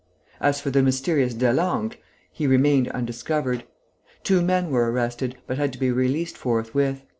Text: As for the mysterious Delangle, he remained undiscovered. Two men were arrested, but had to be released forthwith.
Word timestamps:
As 0.39 0.59
for 0.59 0.71
the 0.71 0.81
mysterious 0.81 1.35
Delangle, 1.35 1.95
he 2.31 2.47
remained 2.47 2.89
undiscovered. 2.89 3.65
Two 4.23 4.41
men 4.41 4.71
were 4.71 4.91
arrested, 4.91 5.37
but 5.45 5.59
had 5.59 5.71
to 5.73 5.79
be 5.79 5.91
released 5.91 6.35
forthwith. 6.39 7.03